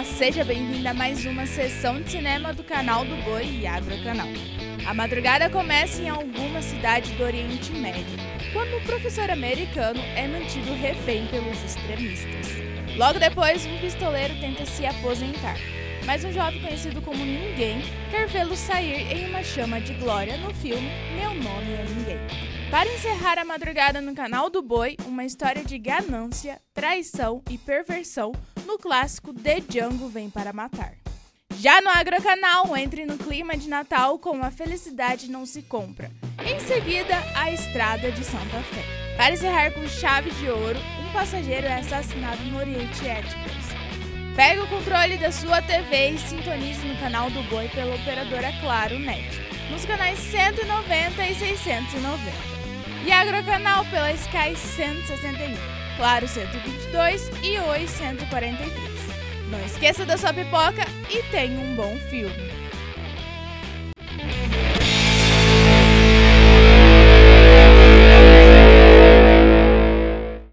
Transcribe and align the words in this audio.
Seja 0.00 0.42
bem-vindo 0.42 0.88
a 0.88 0.94
mais 0.94 1.26
uma 1.26 1.44
sessão 1.44 2.00
de 2.00 2.10
cinema 2.10 2.54
do 2.54 2.64
canal 2.64 3.04
do 3.04 3.14
Boi 3.24 3.44
e 3.44 3.66
Agrocanal. 3.66 4.26
A 4.86 4.94
madrugada 4.94 5.50
começa 5.50 6.00
em 6.00 6.08
alguma 6.08 6.62
cidade 6.62 7.12
do 7.12 7.22
Oriente 7.22 7.72
Médio, 7.72 8.16
quando 8.54 8.74
um 8.78 8.84
professor 8.84 9.30
americano 9.30 10.00
é 10.16 10.26
mantido 10.26 10.72
refém 10.72 11.26
pelos 11.26 11.62
extremistas. 11.62 12.48
Logo 12.96 13.18
depois, 13.18 13.66
um 13.66 13.78
pistoleiro 13.78 14.34
tenta 14.40 14.64
se 14.64 14.86
aposentar, 14.86 15.56
mas 16.06 16.24
um 16.24 16.32
jovem 16.32 16.62
conhecido 16.62 17.02
como 17.02 17.22
Ninguém 17.22 17.82
quer 18.10 18.26
vê-lo 18.26 18.56
sair 18.56 19.12
em 19.12 19.28
uma 19.28 19.42
chama 19.42 19.78
de 19.78 19.92
glória 19.94 20.38
no 20.38 20.54
filme 20.54 20.88
Meu 21.14 21.34
Nome 21.34 21.72
é 21.74 21.84
Ninguém. 21.84 22.18
Para 22.70 22.88
encerrar 22.88 23.38
a 23.38 23.44
madrugada 23.44 24.00
no 24.00 24.14
canal 24.14 24.48
do 24.48 24.62
Boi, 24.62 24.96
uma 25.04 25.24
história 25.24 25.62
de 25.62 25.76
ganância, 25.76 26.58
traição 26.72 27.42
e 27.50 27.58
perversão 27.58 28.32
no 28.72 28.78
clássico 28.78 29.34
The 29.34 29.60
Django 29.60 30.08
Vem 30.08 30.30
para 30.30 30.50
Matar. 30.50 30.94
Já 31.58 31.82
no 31.82 31.90
Agrocanal, 31.90 32.74
entre 32.74 33.04
no 33.04 33.18
clima 33.18 33.54
de 33.54 33.68
Natal 33.68 34.18
com 34.18 34.42
A 34.42 34.50
Felicidade 34.50 35.30
Não 35.30 35.44
Se 35.44 35.60
Compra. 35.60 36.10
Em 36.42 36.58
seguida, 36.58 37.14
A 37.36 37.50
Estrada 37.50 38.10
de 38.10 38.24
Santa 38.24 38.62
Fé. 38.62 39.14
Para 39.14 39.34
encerrar 39.34 39.72
com 39.72 39.86
chave 39.86 40.30
de 40.30 40.48
ouro, 40.48 40.78
um 41.06 41.12
passageiro 41.12 41.66
é 41.66 41.80
assassinado 41.80 42.42
no 42.44 42.56
Oriente 42.56 43.04
Express. 43.04 43.76
Pegue 44.34 44.62
o 44.62 44.68
controle 44.68 45.18
da 45.18 45.30
sua 45.30 45.60
TV 45.60 46.12
e 46.12 46.18
sintonize 46.18 46.86
no 46.86 46.98
canal 46.98 47.28
do 47.30 47.42
Boi 47.50 47.68
pela 47.68 47.94
operadora 47.94 48.50
Claro 48.62 48.98
Net, 48.98 49.38
nos 49.70 49.84
canais 49.84 50.18
190 50.18 51.26
e 51.26 51.34
690. 51.34 52.61
E 53.04 53.10
Agrocanal 53.10 53.84
pela 53.86 54.12
Sky 54.12 54.54
161, 54.54 55.56
Claro 55.96 56.28
122 56.28 57.30
e 57.42 57.58
Oi 57.58 57.88
143. 57.88 58.72
Não 59.50 59.60
esqueça 59.64 60.06
da 60.06 60.16
sua 60.16 60.32
pipoca 60.32 60.84
e 61.10 61.20
tenha 61.30 61.58
um 61.58 61.74
bom 61.74 61.96
filme. 62.08 62.51